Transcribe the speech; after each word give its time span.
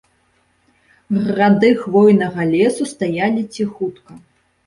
Грады 1.25 1.69
хвойнага 1.81 2.41
лесу 2.53 2.83
стаялі 2.93 3.41
ціхутка. 3.59 4.11